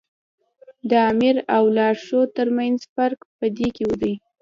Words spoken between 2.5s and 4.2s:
منځ فرق په دې کې دی.